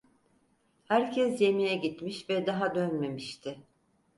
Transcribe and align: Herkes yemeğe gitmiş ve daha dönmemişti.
Herkes 0.87 1.41
yemeğe 1.41 1.75
gitmiş 1.75 2.29
ve 2.29 2.45
daha 2.45 2.75
dönmemişti. 2.75 3.57